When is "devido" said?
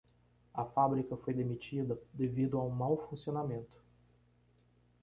2.11-2.57